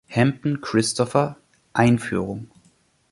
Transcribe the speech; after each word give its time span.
Hampton, 0.07 0.61
Christopher: 0.61 1.37
Einführung. 1.73 2.49